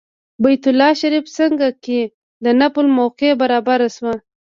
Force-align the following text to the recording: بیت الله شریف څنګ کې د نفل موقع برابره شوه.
بیت 0.43 0.63
الله 0.71 0.91
شریف 1.01 1.25
څنګ 1.37 1.59
کې 1.83 2.01
د 2.43 2.45
نفل 2.61 2.85
موقع 2.99 3.29
برابره 3.41 3.87
شوه. 3.95 4.13